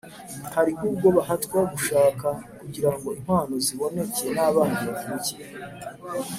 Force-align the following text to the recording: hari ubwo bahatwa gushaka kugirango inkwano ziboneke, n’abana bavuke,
hari 0.55 0.71
ubwo 0.87 1.07
bahatwa 1.17 1.59
gushaka 1.73 2.27
kugirango 2.59 3.07
inkwano 3.17 3.55
ziboneke, 3.65 4.25
n’abana 4.35 4.79
bavuke, 4.95 5.33